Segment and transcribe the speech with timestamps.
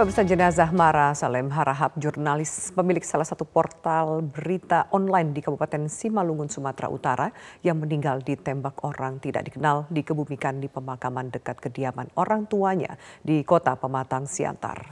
[0.00, 6.48] Pemirsa jenazah Mara Salem Harahap, jurnalis pemilik salah satu portal berita online di Kabupaten Simalungun,
[6.48, 7.28] Sumatera Utara
[7.60, 13.76] yang meninggal ditembak orang tidak dikenal dikebumikan di pemakaman dekat kediaman orang tuanya di kota
[13.76, 14.88] Pematang Siantar.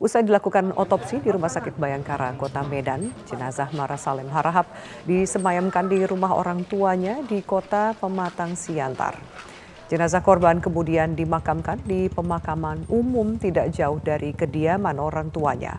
[0.00, 4.64] Usai dilakukan otopsi di Rumah Sakit Bayangkara, Kota Medan, jenazah Mara Salem Harahap
[5.04, 9.51] disemayamkan di rumah orang tuanya di kota Pematang Siantar.
[9.92, 15.76] Jenazah korban kemudian dimakamkan di pemakaman umum tidak jauh dari kediaman orang tuanya.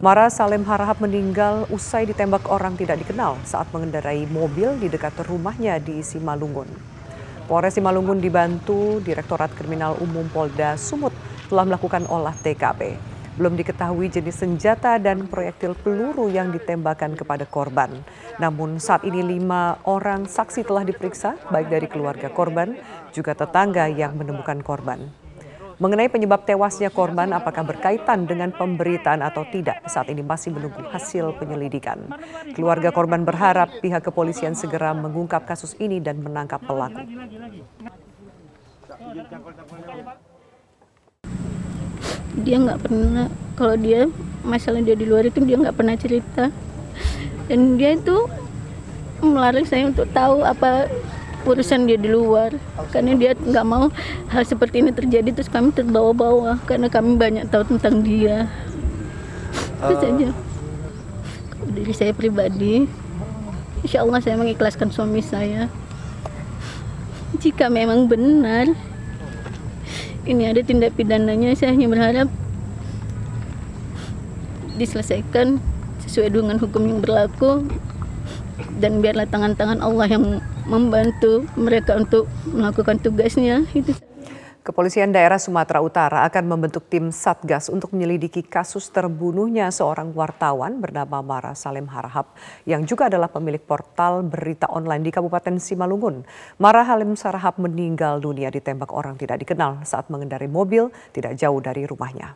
[0.00, 5.76] Mara Salem Harahap meninggal usai ditembak orang tidak dikenal saat mengendarai mobil di dekat rumahnya
[5.76, 6.64] di Simalungun.
[7.44, 11.12] Polres Simalungun dibantu Direktorat Kriminal Umum Polda Sumut
[11.52, 12.96] telah melakukan olah TKP.
[13.36, 17.92] Belum diketahui jenis senjata dan proyektil peluru yang ditembakkan kepada korban.
[18.40, 22.80] Namun saat ini lima orang saksi telah diperiksa, baik dari keluarga korban,
[23.12, 25.12] juga tetangga yang menemukan korban.
[25.76, 31.36] Mengenai penyebab tewasnya korban, apakah berkaitan dengan pemberitaan atau tidak, saat ini masih menunggu hasil
[31.36, 32.08] penyelidikan.
[32.56, 37.04] Keluarga korban berharap pihak kepolisian segera mengungkap kasus ini dan menangkap pelaku.
[42.44, 44.04] Dia nggak pernah kalau dia
[44.44, 46.52] masalah dia di luar itu dia nggak pernah cerita.
[47.46, 48.26] Dan dia itu
[49.24, 50.90] melarang saya untuk tahu apa
[51.46, 52.52] urusan dia di luar.
[52.92, 53.88] Karena dia nggak mau
[54.28, 58.50] hal seperti ini terjadi terus kami terbawa-bawa karena kami banyak tahu tentang dia.
[59.80, 60.00] Itu uh.
[60.00, 60.28] saja.
[61.66, 62.86] Diri saya pribadi
[63.84, 65.70] insya Allah saya mengikhlaskan suami saya.
[67.36, 68.70] Jika memang benar
[70.26, 72.28] ini ada tindak pidananya saya hanya berharap
[74.76, 75.56] diselesaikan
[76.04, 77.64] sesuai dengan hukum yang berlaku
[78.82, 80.24] dan biarlah tangan-tangan Allah yang
[80.68, 83.64] membantu mereka untuk melakukan tugasnya.
[83.72, 83.96] Itu
[84.66, 91.22] Kepolisian daerah Sumatera Utara akan membentuk tim Satgas untuk menyelidiki kasus terbunuhnya seorang wartawan bernama
[91.22, 92.34] Mara Salem Harahap
[92.66, 96.26] yang juga adalah pemilik portal berita online di Kabupaten Simalungun.
[96.58, 101.86] Mara Halim Sarahap meninggal dunia ditembak orang tidak dikenal saat mengendari mobil tidak jauh dari
[101.86, 102.34] rumahnya.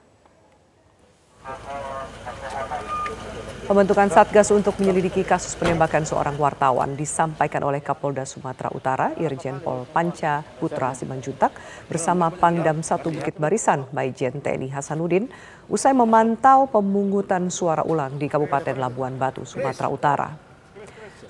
[3.70, 9.86] Pembentukan Satgas untuk menyelidiki kasus penembakan seorang wartawan disampaikan oleh Kapolda Sumatera Utara, Irjen Pol
[9.86, 11.54] Panca Putra Simanjuntak
[11.86, 15.30] bersama Pangdam 1 Bukit Barisan, Maijen TNI Hasanuddin,
[15.70, 20.34] usai memantau pemungutan suara ulang di Kabupaten Labuan Batu, Sumatera Utara.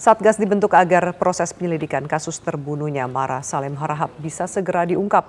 [0.01, 5.29] Satgas dibentuk agar proses penyelidikan kasus terbunuhnya Mara Salem Harahap bisa segera diungkap.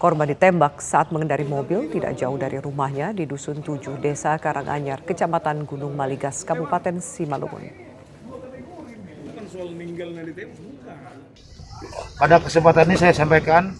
[0.00, 5.68] Korban ditembak saat mengendari mobil tidak jauh dari rumahnya di Dusun 7, Desa Karanganyar, Kecamatan
[5.68, 7.68] Gunung Maligas, Kabupaten Simalungun.
[12.16, 13.76] Pada kesempatan ini saya sampaikan,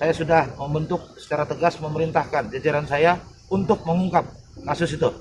[0.00, 3.20] saya sudah membentuk secara tegas memerintahkan jajaran saya
[3.52, 4.32] untuk mengungkap
[4.64, 5.12] kasus itu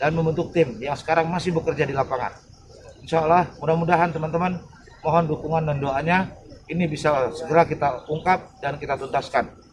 [0.00, 2.32] dan membentuk tim yang sekarang masih bekerja di lapangan.
[3.04, 4.56] Insya Allah mudah-mudahan teman-teman
[5.04, 6.32] mohon dukungan dan doanya
[6.64, 9.65] ini bisa segera kita ungkap dan kita tuntaskan.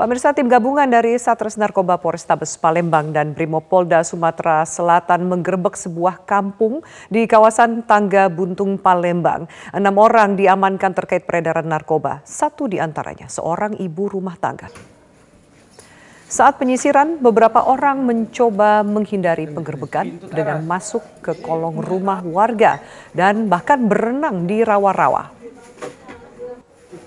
[0.00, 6.80] Pemirsa tim gabungan dari Satres Narkoba Polrestabes Palembang dan Brimopolda Sumatera Selatan menggerebek sebuah kampung
[7.12, 9.44] di kawasan Tangga Buntung Palembang.
[9.76, 12.24] Enam orang diamankan terkait peredaran narkoba.
[12.24, 14.72] Satu di antaranya seorang ibu rumah tangga.
[16.32, 22.80] Saat penyisiran, beberapa orang mencoba menghindari penggerbekan dengan masuk ke kolong rumah warga
[23.12, 25.39] dan bahkan berenang di rawa-rawa.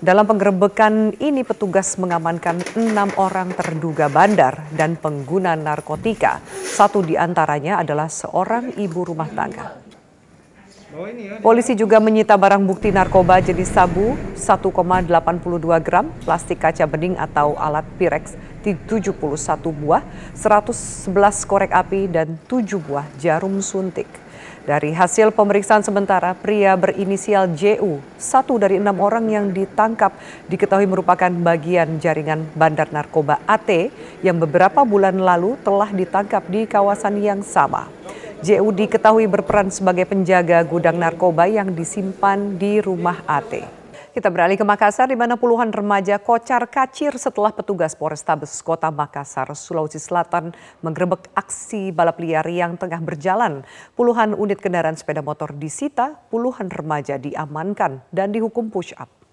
[0.04, 6.44] Dalam penggerebekan ini petugas mengamankan enam orang terduga bandar dan pengguna narkotika.
[6.52, 9.80] Satu di antaranya adalah seorang ibu rumah tangga.
[11.40, 15.08] Polisi juga menyita barang bukti narkoba jenis sabu 1,82
[15.80, 19.08] gram, plastik kaca bening atau alat Pirex 71
[19.72, 20.04] buah,
[20.36, 24.23] 111 korek api dan 7 buah jarum suntik.
[24.64, 30.16] Dari hasil pemeriksaan sementara, pria berinisial JU, satu dari enam orang yang ditangkap,
[30.48, 33.92] diketahui merupakan bagian jaringan bandar narkoba AT
[34.24, 37.92] yang beberapa bulan lalu telah ditangkap di kawasan yang sama.
[38.40, 43.83] JU diketahui berperan sebagai penjaga gudang narkoba yang disimpan di rumah AT.
[44.14, 49.50] Kita beralih ke Makassar di mana puluhan remaja kocar kacir setelah petugas Polrestabes Kota Makassar,
[49.58, 50.54] Sulawesi Selatan
[50.86, 53.66] menggerebek aksi balap liar yang tengah berjalan.
[53.98, 59.23] Puluhan unit kendaraan sepeda motor disita, puluhan remaja diamankan dan dihukum push up.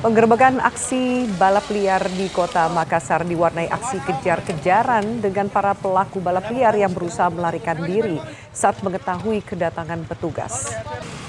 [0.00, 6.72] Penggerbekan aksi balap liar di kota Makassar diwarnai aksi kejar-kejaran dengan para pelaku balap liar
[6.72, 8.16] yang berusaha melarikan diri
[8.48, 10.72] saat mengetahui kedatangan petugas.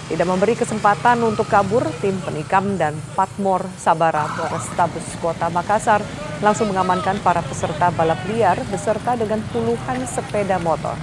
[0.07, 5.99] Tidak memberi kesempatan untuk kabur, tim penikam dan Patmor Sabara Polrestabes Kota Makassar
[6.39, 10.95] langsung mengamankan para peserta balap liar beserta dengan puluhan sepeda motor.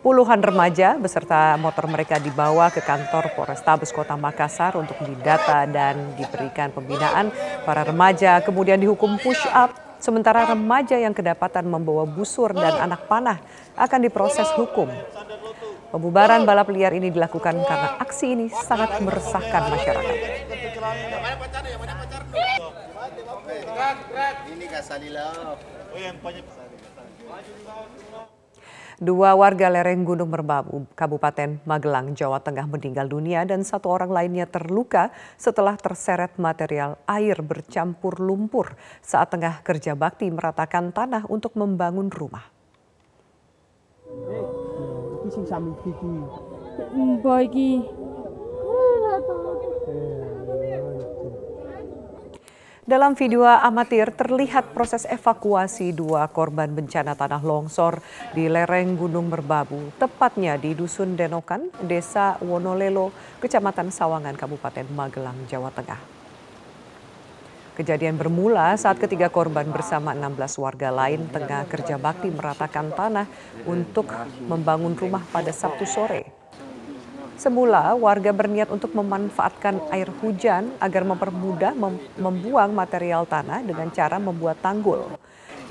[0.00, 6.72] Puluhan remaja beserta motor mereka dibawa ke kantor Polrestabes Kota Makassar untuk didata dan diberikan
[6.72, 7.28] pembinaan.
[7.68, 13.44] Para remaja kemudian dihukum push up, sementara remaja yang kedapatan membawa busur dan anak panah
[13.76, 14.88] akan diproses hukum.
[15.92, 20.16] Pembubaran balap liar ini dilakukan karena aksi ini sangat meresahkan masyarakat.
[24.48, 24.64] Ini
[29.00, 34.44] Dua warga lereng Gunung Merbabu, Kabupaten Magelang, Jawa Tengah meninggal dunia dan satu orang lainnya
[34.44, 35.08] terluka
[35.40, 42.44] setelah terseret material air bercampur lumpur saat tengah kerja bakti meratakan tanah untuk membangun rumah.
[52.90, 58.02] Dalam video amatir terlihat proses evakuasi dua korban bencana tanah longsor
[58.34, 65.70] di lereng Gunung Merbabu, tepatnya di Dusun Denokan, Desa Wonolelo, Kecamatan Sawangan, Kabupaten Magelang, Jawa
[65.70, 66.02] Tengah.
[67.78, 73.30] Kejadian bermula saat ketiga korban bersama 16 warga lain tengah kerja bakti meratakan tanah
[73.70, 74.10] untuk
[74.50, 76.26] membangun rumah pada Sabtu sore.
[77.40, 84.20] Semula warga berniat untuk memanfaatkan air hujan agar mempermudah mem membuang material tanah dengan cara
[84.20, 85.08] membuat tanggul.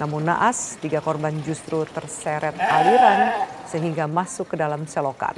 [0.01, 5.37] Namun naas, tiga korban justru terseret aliran sehingga masuk ke dalam selokan.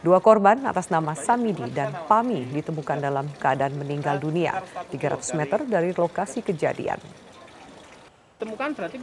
[0.00, 5.92] Dua korban atas nama Samidi dan Pami ditemukan dalam keadaan meninggal dunia 300 meter dari
[5.92, 7.27] lokasi kejadian
[8.38, 8.96] temukan berarti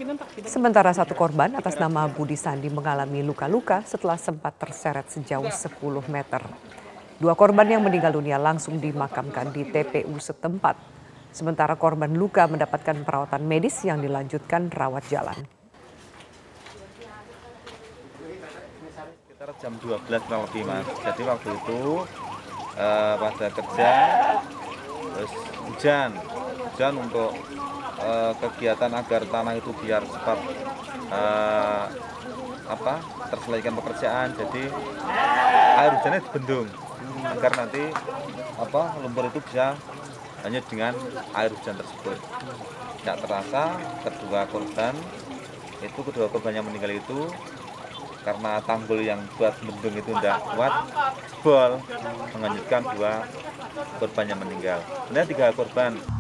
[0.48, 5.76] Sementara satu korban atas nama Budi Sandi mengalami luka-luka setelah sempat terseret sejauh 10
[6.08, 6.40] meter.
[7.20, 10.80] Dua korban yang meninggal dunia langsung dimakamkan di TPU setempat.
[11.36, 15.36] Sementara korban luka mendapatkan perawatan medis yang dilanjutkan rawat jalan.
[19.20, 20.00] Sekitar jam 12
[20.32, 20.88] kurang lebih mas.
[21.04, 21.80] Jadi waktu itu
[22.80, 23.90] eh, pada kerja
[25.16, 25.34] terus
[25.68, 26.10] hujan,
[26.72, 27.32] hujan untuk
[28.06, 30.40] uh, kegiatan agar tanah itu biar cepat
[31.10, 31.86] uh,
[32.66, 32.96] apa
[33.34, 34.64] terselesaikan pekerjaan jadi
[35.82, 36.68] air hujannya dibendung
[37.26, 37.84] agar nanti
[38.62, 39.74] apa lumpur itu bisa
[40.46, 40.94] hanya dengan
[41.34, 42.18] air hujan tersebut
[43.02, 43.64] tidak terasa
[44.06, 44.94] kedua korban
[45.82, 47.30] itu kedua korban yang meninggal itu
[48.26, 50.74] karena tanggul yang buat bendung itu tidak kuat
[51.30, 51.78] jebol
[52.34, 53.22] menganyutkan dua
[54.02, 54.82] korban yang meninggal.
[55.14, 56.15] Ini tiga korban.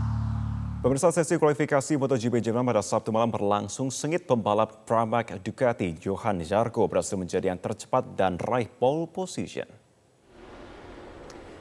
[0.85, 6.85] Pemirsa sesi kualifikasi MotoGP Jerman pada Sabtu malam berlangsung sengit pembalap Pramac Ducati Johan Zarco
[6.85, 9.65] berhasil menjadi yang tercepat dan raih pole position.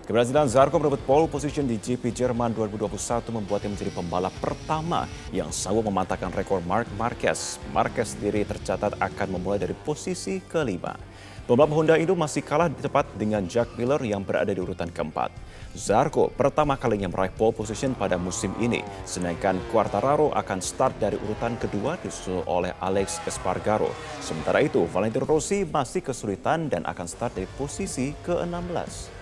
[0.05, 5.89] Keberhasilan Zarco merebut pole position di GP Jerman 2021 membuatnya menjadi pembalap pertama yang sanggup
[5.89, 7.57] mematahkan rekor Mark Marquez.
[7.73, 11.01] Marquez sendiri tercatat akan memulai dari posisi kelima.
[11.45, 15.29] Pembalap Honda Indo masih kalah cepat dengan Jack Miller yang berada di urutan keempat.
[15.77, 21.61] Zarco pertama kalinya meraih pole position pada musim ini, sedangkan Quartararo akan start dari urutan
[21.61, 23.93] kedua disusul oleh Alex Espargaro.
[24.25, 29.13] Sementara itu, Valentino Rossi masih kesulitan dan akan start dari posisi ke-16.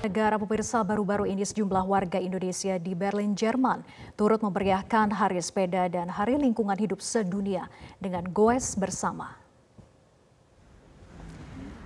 [0.00, 3.84] Negara pemirsa baru-baru ini sejumlah warga Indonesia di Berlin, Jerman
[4.16, 7.68] turut memeriahkan Hari Sepeda dan Hari Lingkungan Hidup Sedunia
[8.00, 9.39] dengan goes bersama.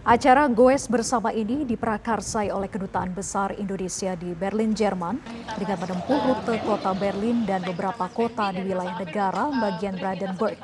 [0.04, 5.16] Acara Goes bersama ini diprakarsai oleh Kedutaan Besar Indonesia di Berlin, Jerman
[5.56, 10.60] dengan menempuh rute kota Berlin dan beberapa kota di wilayah negara bagian Brandenburg.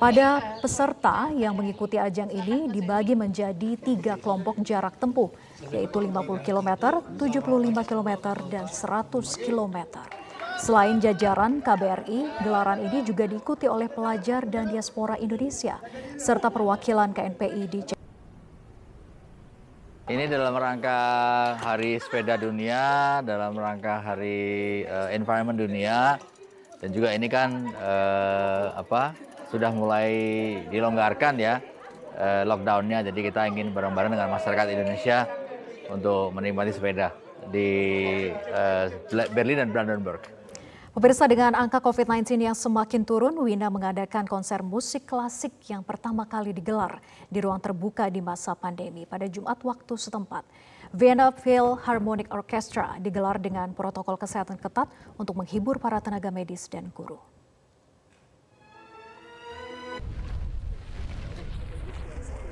[0.00, 5.28] Pada peserta yang mengikuti ajang ini dibagi menjadi tiga kelompok jarak tempuh,
[5.68, 8.10] yaitu 50 km, 75 km,
[8.48, 9.76] dan 100 km.
[10.56, 15.76] Selain jajaran KBRI, gelaran ini juga diikuti oleh pelajar dan diaspora Indonesia,
[16.16, 17.99] serta perwakilan KNPI di.
[20.10, 20.98] Ini dalam rangka
[21.62, 26.18] Hari Sepeda Dunia, dalam rangka Hari uh, Environment Dunia,
[26.82, 29.14] dan juga ini kan uh, apa
[29.54, 30.10] sudah mulai
[30.66, 31.62] dilonggarkan ya
[32.18, 33.06] uh, lockdownnya.
[33.06, 35.30] Jadi kita ingin bareng-bareng dengan masyarakat Indonesia
[35.86, 37.14] untuk menikmati sepeda
[37.46, 37.70] di
[38.50, 38.90] uh,
[39.30, 40.26] Berlin dan Brandenburg.
[40.90, 46.50] Pemirsa dengan angka COVID-19 yang semakin turun, Wina mengadakan konser musik klasik yang pertama kali
[46.50, 46.98] digelar
[47.30, 50.42] di ruang terbuka di masa pandemi pada Jumat waktu setempat.
[50.90, 57.29] Vienna Philharmonic Orchestra digelar dengan protokol kesehatan ketat untuk menghibur para tenaga medis dan guru.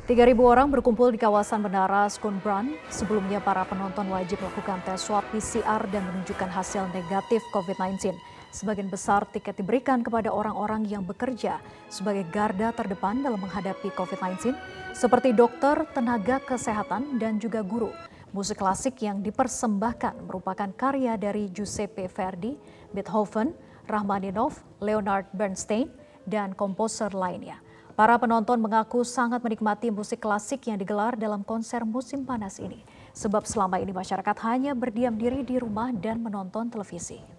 [0.08, 2.72] Tiga ribu orang berkumpul di kawasan Menara Skunbrand.
[2.88, 8.16] Sebelumnya para penonton wajib melakukan tes swab PCR dan menunjukkan hasil negatif COVID-19.
[8.48, 11.60] Sebagian besar tiket diberikan kepada orang-orang yang bekerja
[11.92, 14.56] sebagai garda terdepan dalam menghadapi COVID-19,
[14.96, 17.92] seperti dokter, tenaga kesehatan, dan juga guru.
[18.32, 22.56] Musik klasik yang dipersembahkan merupakan karya dari Giuseppe Verdi,
[22.96, 23.52] Beethoven,
[23.84, 25.92] Rachmaninoff, Leonard Bernstein,
[26.24, 27.60] dan komposer lainnya.
[27.98, 32.86] Para penonton mengaku sangat menikmati musik klasik yang digelar dalam konser musim panas ini.
[33.10, 37.37] Sebab selama ini masyarakat hanya berdiam diri di rumah dan menonton televisi.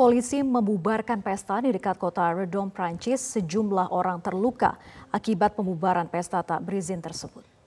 [0.00, 3.20] Polisi membubarkan pesta di dekat kota Redon, Prancis.
[3.20, 4.80] Sejumlah orang terluka
[5.12, 7.59] akibat pembubaran pesta tak berizin tersebut.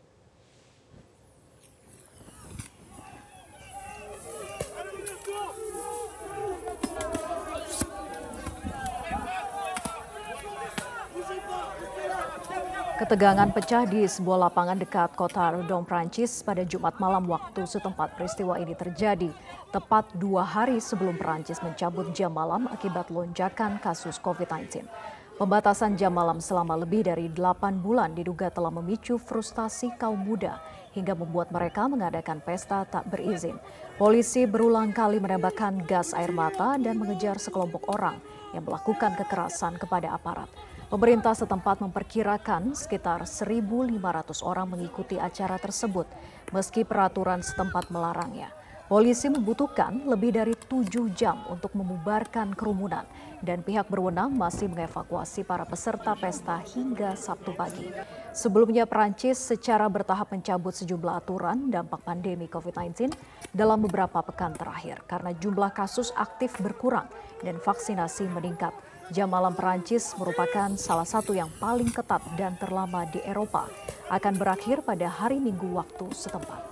[13.04, 18.56] Ketegangan pecah di sebuah lapangan dekat kota Redon, Prancis pada Jumat malam waktu setempat peristiwa
[18.56, 19.28] ini terjadi
[19.76, 24.88] tepat dua hari sebelum Prancis mencabut jam malam akibat lonjakan kasus COVID-19.
[25.36, 30.64] Pembatasan jam malam selama lebih dari 8 bulan diduga telah memicu frustasi kaum muda
[30.96, 33.60] hingga membuat mereka mengadakan pesta tak berizin.
[34.00, 38.24] Polisi berulang kali menembakkan gas air mata dan mengejar sekelompok orang
[38.56, 40.48] yang melakukan kekerasan kepada aparat.
[40.94, 43.98] Pemerintah setempat memperkirakan sekitar 1.500
[44.46, 46.06] orang mengikuti acara tersebut,
[46.54, 48.54] meski peraturan setempat melarangnya.
[48.86, 53.10] Polisi membutuhkan lebih dari tujuh jam untuk membubarkan kerumunan
[53.42, 57.90] dan pihak berwenang masih mengevakuasi para peserta pesta hingga Sabtu pagi.
[58.30, 63.18] Sebelumnya Perancis secara bertahap mencabut sejumlah aturan dampak pandemi COVID-19
[63.50, 67.10] dalam beberapa pekan terakhir karena jumlah kasus aktif berkurang
[67.42, 68.93] dan vaksinasi meningkat.
[69.12, 73.68] Jam malam Perancis merupakan salah satu yang paling ketat dan terlama di Eropa.
[74.08, 76.64] Akan berakhir pada hari Minggu waktu setempat.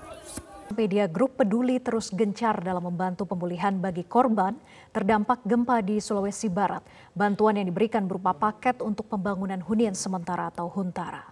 [0.71, 4.55] Media Grup Peduli terus gencar dalam membantu pemulihan bagi korban
[4.95, 6.79] terdampak gempa di Sulawesi Barat.
[7.11, 11.27] Bantuan yang diberikan berupa paket untuk pembangunan hunian sementara atau huntara.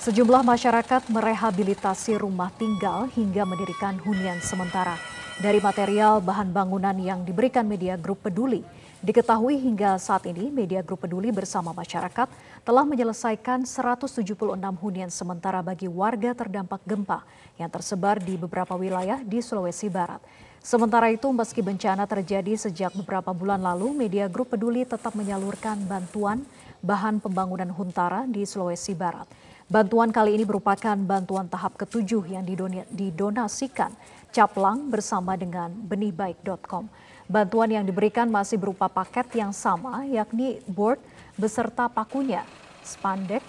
[0.00, 5.19] Sejumlah masyarakat merehabilitasi rumah tinggal hingga mendirikan hunian sementara.
[5.40, 8.60] Dari material bahan bangunan yang diberikan media grup peduli,
[9.00, 12.28] diketahui hingga saat ini media grup peduli bersama masyarakat
[12.60, 17.24] telah menyelesaikan 176 hunian sementara bagi warga terdampak gempa
[17.56, 20.20] yang tersebar di beberapa wilayah di Sulawesi Barat.
[20.60, 26.44] Sementara itu, meski bencana terjadi sejak beberapa bulan lalu, media grup peduli tetap menyalurkan bantuan
[26.84, 29.24] bahan pembangunan huntara di Sulawesi Barat.
[29.70, 32.42] Bantuan kali ini merupakan bantuan tahap ketujuh yang
[32.90, 33.94] didonasikan
[34.30, 36.86] Caplang bersama dengan benihbaik.com.
[37.26, 41.02] Bantuan yang diberikan masih berupa paket yang sama yakni board
[41.34, 42.46] beserta pakunya,
[42.86, 43.42] spandek,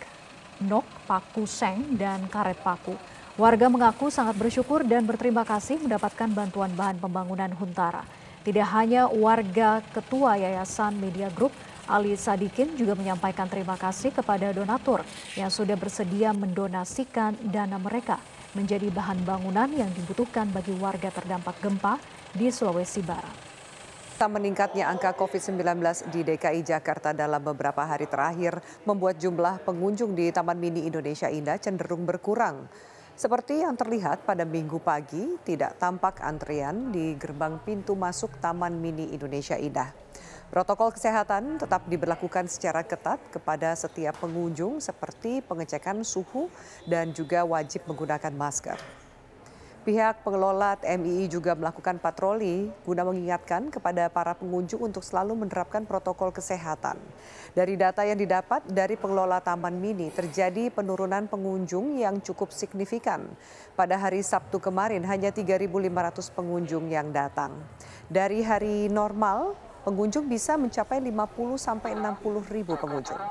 [0.57, 2.97] nok, paku seng, dan karet paku.
[3.37, 8.01] Warga mengaku sangat bersyukur dan berterima kasih mendapatkan bantuan bahan pembangunan Huntara.
[8.41, 11.53] Tidak hanya warga ketua Yayasan Media Group,
[11.85, 15.05] Ali Sadikin juga menyampaikan terima kasih kepada donatur
[15.37, 18.17] yang sudah bersedia mendonasikan dana mereka
[18.57, 21.95] menjadi bahan bangunan yang dibutuhkan bagi warga terdampak gempa
[22.35, 23.51] di Sulawesi Barat.
[24.21, 25.81] Meningkatnya angka COVID-19
[26.13, 31.57] di DKI Jakarta dalam beberapa hari terakhir membuat jumlah pengunjung di Taman Mini Indonesia Indah
[31.57, 32.69] cenderung berkurang.
[33.17, 39.09] Seperti yang terlihat pada minggu pagi, tidak tampak antrian di gerbang pintu masuk Taman Mini
[39.09, 39.89] Indonesia Indah.
[40.51, 46.51] Protokol kesehatan tetap diberlakukan secara ketat kepada setiap pengunjung seperti pengecekan suhu
[46.83, 48.75] dan juga wajib menggunakan masker.
[49.87, 56.35] Pihak pengelola TMII juga melakukan patroli guna mengingatkan kepada para pengunjung untuk selalu menerapkan protokol
[56.35, 56.99] kesehatan.
[57.55, 63.23] Dari data yang didapat dari pengelola Taman Mini terjadi penurunan pengunjung yang cukup signifikan.
[63.79, 65.71] Pada hari Sabtu kemarin hanya 3.500
[66.35, 67.55] pengunjung yang datang.
[68.11, 73.21] Dari hari normal pengunjung bisa mencapai 50 sampai 60 ribu pengunjung.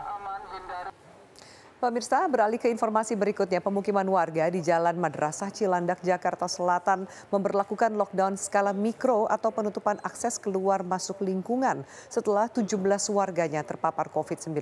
[1.81, 8.37] Pemirsa, beralih ke informasi berikutnya, pemukiman warga di Jalan Madrasah Cilandak, Jakarta Selatan memberlakukan lockdown
[8.37, 12.77] skala mikro atau penutupan akses keluar masuk lingkungan setelah 17
[13.17, 14.61] warganya terpapar COVID-19.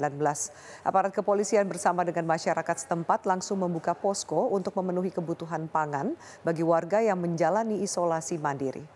[0.86, 6.14] Aparat kepolisian bersama dengan masyarakat setempat langsung membuka posko untuk memenuhi kebutuhan pangan
[6.46, 8.86] bagi warga yang menjalani isolasi mandiri.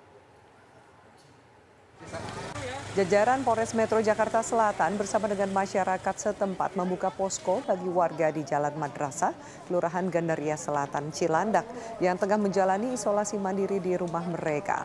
[2.93, 8.77] Jajaran Polres Metro Jakarta Selatan bersama dengan masyarakat setempat membuka posko bagi warga di Jalan
[8.77, 9.33] Madrasah,
[9.65, 11.65] Kelurahan Gandaria Selatan, Cilandak
[12.05, 14.85] yang tengah menjalani isolasi mandiri di rumah mereka.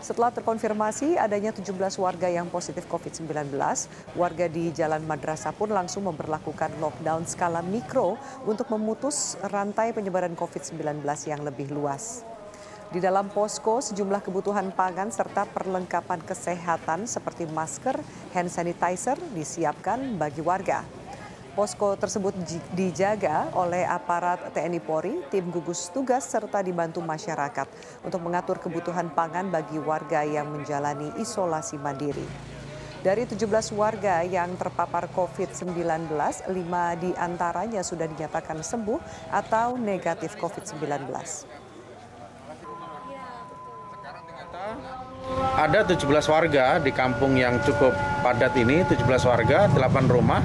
[0.00, 3.52] Setelah terkonfirmasi adanya 17 warga yang positif COVID-19,
[4.16, 8.16] warga di Jalan Madrasah pun langsung memperlakukan lockdown skala mikro
[8.48, 12.31] untuk memutus rantai penyebaran COVID-19 yang lebih luas.
[12.92, 17.96] Di dalam posko, sejumlah kebutuhan pangan serta perlengkapan kesehatan seperti masker,
[18.36, 20.84] hand sanitizer disiapkan bagi warga.
[21.56, 22.36] Posko tersebut
[22.76, 27.64] dijaga oleh aparat TNI Polri, tim gugus tugas serta dibantu masyarakat
[28.04, 32.28] untuk mengatur kebutuhan pangan bagi warga yang menjalani isolasi mandiri.
[33.00, 36.12] Dari 17 warga yang terpapar COVID-19,
[36.52, 41.08] lima di antaranya sudah dinyatakan sembuh atau negatif COVID-19.
[45.52, 47.92] Ada 17 warga di kampung yang cukup
[48.24, 50.40] padat ini, 17 warga, 8 rumah,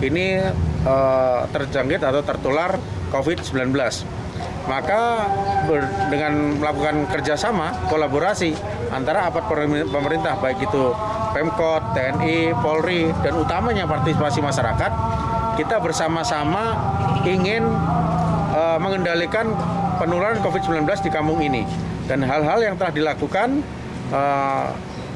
[0.00, 0.40] ini
[0.84, 2.80] eh, terjangkit atau tertular
[3.12, 3.76] COVID-19.
[4.66, 5.30] Maka
[5.68, 8.56] ber, dengan melakukan kerjasama, kolaborasi
[8.90, 10.90] antara aparat pemerintah, baik itu
[11.36, 14.92] Pemkot, TNI, Polri, dan utamanya partisipasi masyarakat,
[15.60, 16.74] kita bersama-sama
[17.28, 17.62] ingin
[18.56, 19.52] uh, mengendalikan
[20.00, 21.62] penularan COVID-19 di kampung ini.
[22.08, 23.60] Dan hal-hal yang telah dilakukan
[24.12, 24.70] uh,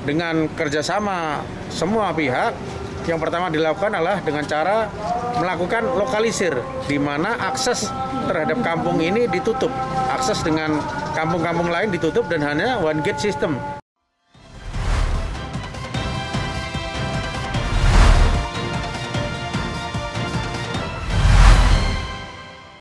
[0.07, 2.57] dengan kerjasama semua pihak
[3.09, 4.87] yang pertama dilakukan adalah dengan cara
[5.41, 6.53] melakukan lokalisir
[6.85, 7.89] di mana akses
[8.29, 9.73] terhadap kampung ini ditutup.
[10.13, 10.77] Akses dengan
[11.17, 13.80] kampung-kampung lain ditutup dan hanya one gate system